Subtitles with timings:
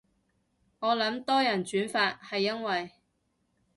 [0.79, 2.89] 我諗多人轉發係因為